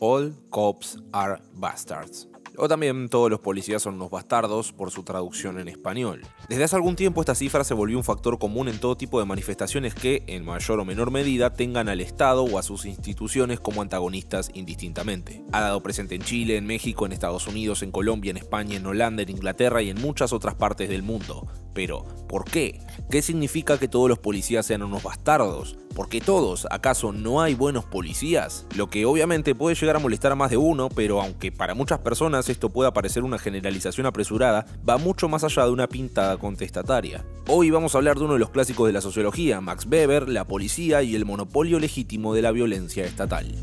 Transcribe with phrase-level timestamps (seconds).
[0.00, 2.28] All cops are bastards.
[2.56, 6.22] O también todos los policías son unos bastardos por su traducción en español.
[6.48, 9.26] Desde hace algún tiempo esta cifra se volvió un factor común en todo tipo de
[9.26, 13.82] manifestaciones que, en mayor o menor medida, tengan al Estado o a sus instituciones como
[13.82, 15.44] antagonistas indistintamente.
[15.52, 18.86] Ha dado presente en Chile, en México, en Estados Unidos, en Colombia, en España, en
[18.86, 21.46] Holanda, en Inglaterra y en muchas otras partes del mundo.
[21.78, 22.80] Pero, ¿por qué?
[23.08, 25.78] ¿Qué significa que todos los policías sean unos bastardos?
[25.94, 26.66] ¿Por qué todos?
[26.72, 28.66] ¿Acaso no hay buenos policías?
[28.74, 32.00] Lo que obviamente puede llegar a molestar a más de uno, pero aunque para muchas
[32.00, 37.24] personas esto pueda parecer una generalización apresurada, va mucho más allá de una pintada contestataria.
[37.46, 40.48] Hoy vamos a hablar de uno de los clásicos de la sociología, Max Weber, la
[40.48, 43.54] policía y el monopolio legítimo de la violencia estatal.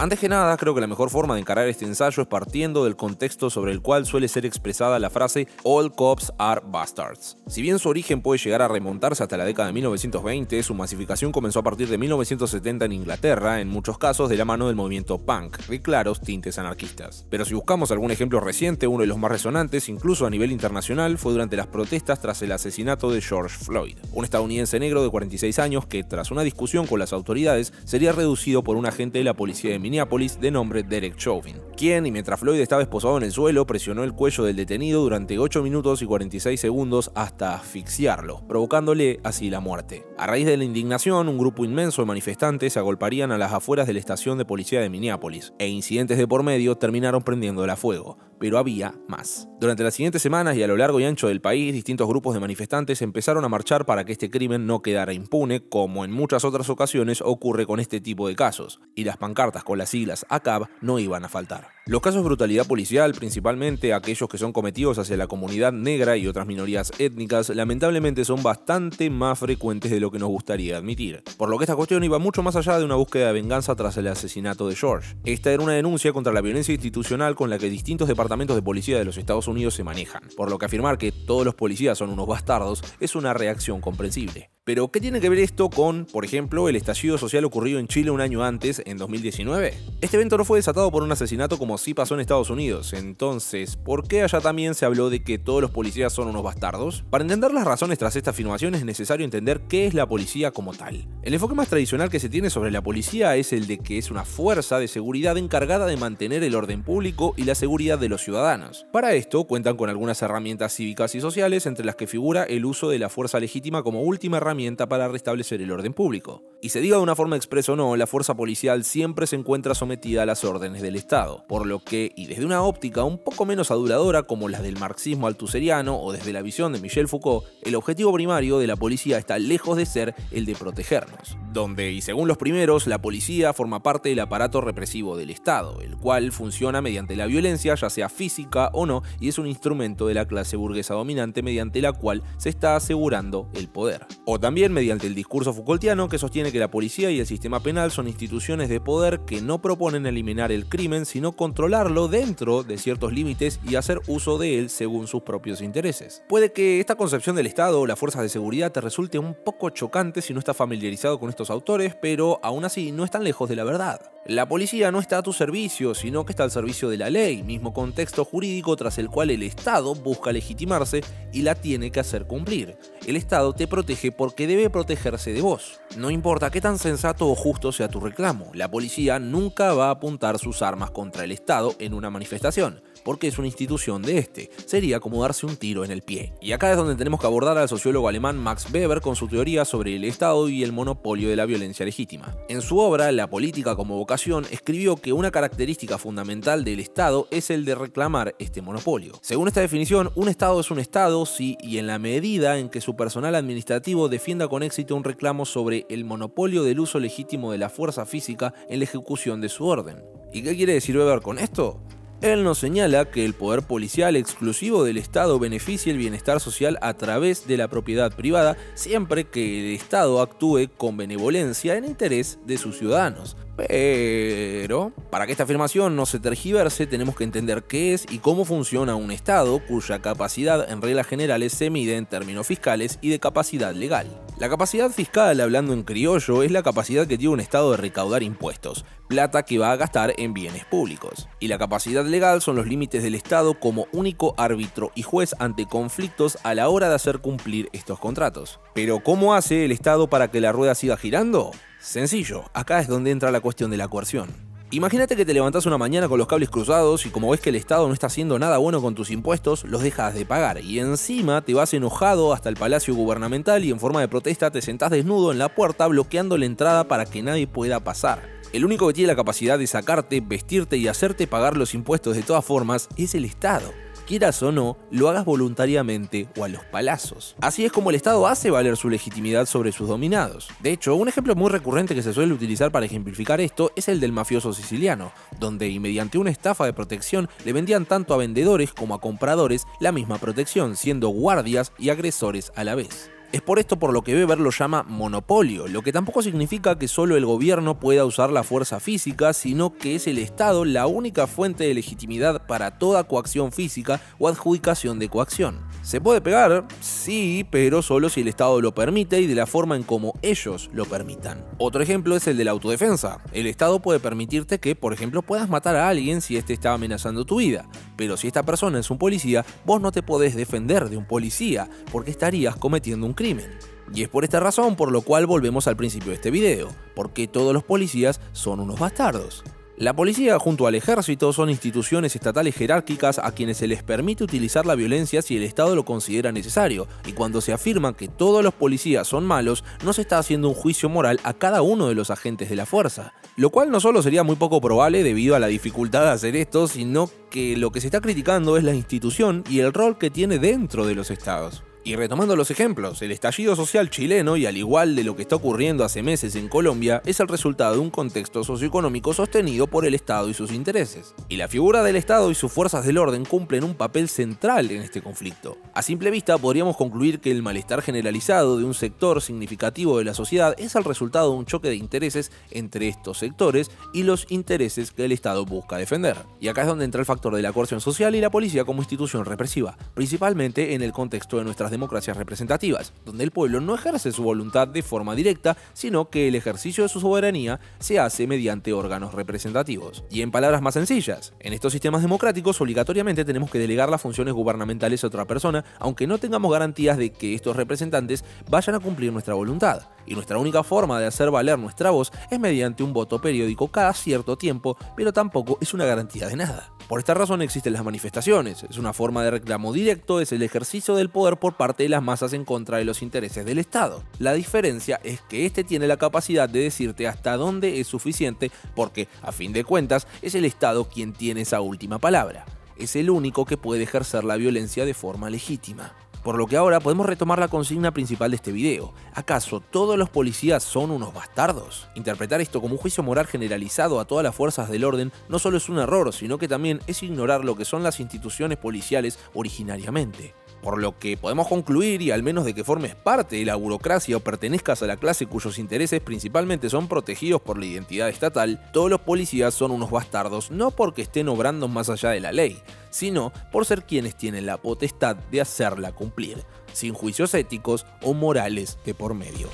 [0.00, 2.94] Antes que nada, creo que la mejor forma de encarar este ensayo es partiendo del
[2.94, 7.36] contexto sobre el cual suele ser expresada la frase All cops are bastards.
[7.48, 11.32] Si bien su origen puede llegar a remontarse hasta la década de 1920, su masificación
[11.32, 15.18] comenzó a partir de 1970 en Inglaterra, en muchos casos de la mano del movimiento
[15.18, 17.26] punk, de claros tintes anarquistas.
[17.28, 21.18] Pero si buscamos algún ejemplo reciente, uno de los más resonantes, incluso a nivel internacional,
[21.18, 25.58] fue durante las protestas tras el asesinato de George Floyd, un estadounidense negro de 46
[25.58, 29.34] años que, tras una discusión con las autoridades, sería reducido por un agente de la
[29.34, 33.32] policía de Minneapolis de nombre Derek Chauvin, quien, y mientras Floyd estaba esposado en el
[33.32, 39.18] suelo, presionó el cuello del detenido durante 8 minutos y 46 segundos hasta asfixiarlo, provocándole
[39.24, 40.04] así la muerte.
[40.18, 43.86] A raíz de la indignación, un grupo inmenso de manifestantes se agolparían a las afueras
[43.86, 47.76] de la estación de policía de Minneapolis, e incidentes de por medio terminaron prendiéndola a
[47.76, 49.48] fuego, pero había más.
[49.60, 52.40] Durante las siguientes semanas y a lo largo y ancho del país, distintos grupos de
[52.40, 56.70] manifestantes empezaron a marchar para que este crimen no quedara impune, como en muchas otras
[56.70, 61.00] ocasiones ocurre con este tipo de casos, y las pancartas con las siglas ACAB no
[61.00, 61.68] iban a faltar.
[61.86, 66.26] Los casos de brutalidad policial, principalmente aquellos que son cometidos hacia la comunidad negra y
[66.26, 71.24] otras minorías étnicas, lamentablemente son bastante más frecuentes de lo que nos gustaría admitir.
[71.38, 73.96] Por lo que esta cuestión iba mucho más allá de una búsqueda de venganza tras
[73.96, 75.16] el asesinato de George.
[75.24, 78.98] Esta era una denuncia contra la violencia institucional con la que distintos departamentos de policía
[78.98, 82.10] de los Estados Unidos se manejan, por lo que afirmar que todos los policías son
[82.10, 84.50] unos bastardos es una reacción comprensible.
[84.68, 88.10] Pero, ¿qué tiene que ver esto con, por ejemplo, el estallido social ocurrido en Chile
[88.10, 89.72] un año antes, en 2019?
[90.02, 93.76] Este evento no fue desatado por un asesinato como sí pasó en Estados Unidos, entonces,
[93.78, 97.02] ¿por qué allá también se habló de que todos los policías son unos bastardos?
[97.08, 100.74] Para entender las razones tras esta afirmación es necesario entender qué es la policía como
[100.74, 101.08] tal.
[101.22, 104.10] El enfoque más tradicional que se tiene sobre la policía es el de que es
[104.10, 108.22] una fuerza de seguridad encargada de mantener el orden público y la seguridad de los
[108.22, 108.84] ciudadanos.
[108.92, 112.90] Para esto cuentan con algunas herramientas cívicas y sociales, entre las que figura el uso
[112.90, 114.57] de la fuerza legítima como última herramienta
[114.88, 116.42] para restablecer el orden público.
[116.60, 119.76] Y se diga de una forma expresa o no, la fuerza policial siempre se encuentra
[119.76, 123.46] sometida a las órdenes del Estado, por lo que, y desde una óptica un poco
[123.46, 127.76] menos aduladora como las del marxismo altuseriano o desde la visión de Michel Foucault, el
[127.76, 132.26] objetivo primario de la policía está lejos de ser el de protegernos, donde, y según
[132.26, 137.14] los primeros, la policía forma parte del aparato represivo del Estado, el cual funciona mediante
[137.14, 140.94] la violencia, ya sea física o no, y es un instrumento de la clase burguesa
[140.94, 144.06] dominante mediante la cual se está asegurando el poder.
[144.48, 148.08] También mediante el discurso Foucaultiano que sostiene que la policía y el sistema penal son
[148.08, 153.60] instituciones de poder que no proponen eliminar el crimen, sino controlarlo dentro de ciertos límites
[153.68, 156.22] y hacer uso de él según sus propios intereses.
[156.30, 159.68] Puede que esta concepción del Estado o las fuerzas de seguridad te resulte un poco
[159.68, 163.56] chocante si no estás familiarizado con estos autores, pero aún así no están lejos de
[163.56, 164.00] la verdad.
[164.28, 167.42] La policía no está a tu servicio, sino que está al servicio de la ley,
[167.42, 171.00] mismo contexto jurídico tras el cual el Estado busca legitimarse
[171.32, 172.76] y la tiene que hacer cumplir.
[173.06, 175.80] El Estado te protege porque debe protegerse de vos.
[175.96, 179.92] No importa qué tan sensato o justo sea tu reclamo, la policía nunca va a
[179.92, 184.50] apuntar sus armas contra el Estado en una manifestación porque es una institución de este.
[184.66, 186.32] Sería como darse un tiro en el pie.
[186.40, 189.64] Y acá es donde tenemos que abordar al sociólogo alemán Max Weber con su teoría
[189.64, 192.34] sobre el Estado y el monopolio de la violencia legítima.
[192.48, 197.50] En su obra, La política como vocación, escribió que una característica fundamental del Estado es
[197.50, 199.12] el de reclamar este monopolio.
[199.22, 202.80] Según esta definición, un Estado es un Estado si y en la medida en que
[202.80, 207.58] su personal administrativo defienda con éxito un reclamo sobre el monopolio del uso legítimo de
[207.58, 210.02] la fuerza física en la ejecución de su orden.
[210.32, 211.80] ¿Y qué quiere decir Weber con esto?
[212.20, 216.94] Él nos señala que el poder policial exclusivo del Estado beneficia el bienestar social a
[216.94, 222.58] través de la propiedad privada siempre que el Estado actúe con benevolencia en interés de
[222.58, 223.36] sus ciudadanos.
[223.56, 228.44] Pero, para que esta afirmación no se tergiverse, tenemos que entender qué es y cómo
[228.44, 233.20] funciona un Estado cuya capacidad en reglas generales se mide en términos fiscales y de
[233.20, 234.08] capacidad legal.
[234.38, 238.22] La capacidad fiscal, hablando en criollo, es la capacidad que tiene un Estado de recaudar
[238.22, 241.28] impuestos, plata que va a gastar en bienes públicos.
[241.40, 245.66] Y la capacidad legal son los límites del Estado como único árbitro y juez ante
[245.66, 248.60] conflictos a la hora de hacer cumplir estos contratos.
[248.74, 251.50] Pero ¿cómo hace el Estado para que la rueda siga girando?
[251.80, 254.47] Sencillo, acá es donde entra la cuestión de la coerción.
[254.70, 257.56] Imagínate que te levantás una mañana con los cables cruzados y como ves que el
[257.56, 261.40] Estado no está haciendo nada bueno con tus impuestos, los dejas de pagar y encima
[261.40, 265.32] te vas enojado hasta el palacio gubernamental y en forma de protesta te sentás desnudo
[265.32, 268.28] en la puerta bloqueando la entrada para que nadie pueda pasar.
[268.52, 272.22] El único que tiene la capacidad de sacarte, vestirte y hacerte pagar los impuestos de
[272.22, 273.72] todas formas es el Estado
[274.08, 277.36] quieras o no, lo hagas voluntariamente o a los palazos.
[277.42, 280.48] Así es como el Estado hace valer su legitimidad sobre sus dominados.
[280.60, 284.00] De hecho, un ejemplo muy recurrente que se suele utilizar para ejemplificar esto es el
[284.00, 288.72] del mafioso siciliano, donde y mediante una estafa de protección le vendían tanto a vendedores
[288.72, 293.10] como a compradores la misma protección, siendo guardias y agresores a la vez.
[293.30, 296.88] Es por esto por lo que Weber lo llama monopolio, lo que tampoco significa que
[296.88, 301.26] solo el gobierno pueda usar la fuerza física, sino que es el Estado la única
[301.26, 305.60] fuente de legitimidad para toda coacción física o adjudicación de coacción.
[305.82, 306.66] ¿Se puede pegar?
[306.80, 310.70] Sí, pero solo si el Estado lo permite y de la forma en como ellos
[310.72, 311.44] lo permitan.
[311.58, 313.18] Otro ejemplo es el de la autodefensa.
[313.32, 317.26] El Estado puede permitirte que, por ejemplo, puedas matar a alguien si éste está amenazando
[317.26, 317.68] tu vida.
[317.96, 321.68] Pero si esta persona es un policía, vos no te podés defender de un policía,
[321.92, 323.50] porque estarías cometiendo un crimen.
[323.92, 327.26] Y es por esta razón por lo cual volvemos al principio de este video, porque
[327.26, 329.42] todos los policías son unos bastardos.
[329.76, 334.66] La policía junto al ejército son instituciones estatales jerárquicas a quienes se les permite utilizar
[334.66, 338.54] la violencia si el Estado lo considera necesario, y cuando se afirma que todos los
[338.54, 342.10] policías son malos, no se está haciendo un juicio moral a cada uno de los
[342.10, 343.14] agentes de la fuerza.
[343.36, 346.68] Lo cual no solo sería muy poco probable debido a la dificultad de hacer esto,
[346.68, 350.38] sino que lo que se está criticando es la institución y el rol que tiene
[350.38, 351.64] dentro de los estados.
[351.84, 355.36] Y retomando los ejemplos, el estallido social chileno, y al igual de lo que está
[355.36, 359.94] ocurriendo hace meses en Colombia, es el resultado de un contexto socioeconómico sostenido por el
[359.94, 361.14] Estado y sus intereses.
[361.28, 364.82] Y la figura del Estado y sus fuerzas del orden cumplen un papel central en
[364.82, 365.56] este conflicto.
[365.72, 370.14] A simple vista podríamos concluir que el malestar generalizado de un sector significativo de la
[370.14, 374.90] sociedad es el resultado de un choque de intereses entre estos sectores y los intereses
[374.90, 376.16] que el Estado busca defender.
[376.40, 378.82] Y acá es donde entra el factor de la coerción social y la policía como
[378.82, 384.22] institución represiva, principalmente en el contexto de democracias representativas, donde el pueblo no ejerce su
[384.22, 389.14] voluntad de forma directa, sino que el ejercicio de su soberanía se hace mediante órganos
[389.14, 390.04] representativos.
[390.10, 394.34] Y en palabras más sencillas, en estos sistemas democráticos obligatoriamente tenemos que delegar las funciones
[394.34, 399.12] gubernamentales a otra persona, aunque no tengamos garantías de que estos representantes vayan a cumplir
[399.12, 399.88] nuestra voluntad.
[400.06, 403.92] Y nuestra única forma de hacer valer nuestra voz es mediante un voto periódico cada
[403.92, 406.77] cierto tiempo, pero tampoco es una garantía de nada.
[406.88, 410.94] Por esta razón existen las manifestaciones, es una forma de reclamo directo, es el ejercicio
[410.94, 414.02] del poder por parte de las masas en contra de los intereses del Estado.
[414.18, 419.06] La diferencia es que este tiene la capacidad de decirte hasta dónde es suficiente porque,
[419.20, 422.46] a fin de cuentas, es el Estado quien tiene esa última palabra.
[422.78, 425.92] Es el único que puede ejercer la violencia de forma legítima.
[426.22, 428.92] Por lo que ahora podemos retomar la consigna principal de este video.
[429.14, 431.88] ¿Acaso todos los policías son unos bastardos?
[431.94, 435.56] Interpretar esto como un juicio moral generalizado a todas las fuerzas del orden no solo
[435.56, 440.34] es un error, sino que también es ignorar lo que son las instituciones policiales originariamente.
[440.62, 444.16] Por lo que podemos concluir, y al menos de que formes parte de la burocracia
[444.16, 448.90] o pertenezcas a la clase cuyos intereses principalmente son protegidos por la identidad estatal, todos
[448.90, 452.60] los policías son unos bastardos no porque estén obrando más allá de la ley,
[452.90, 458.78] sino por ser quienes tienen la potestad de hacerla cumplir, sin juicios éticos o morales
[458.84, 459.48] de por medio.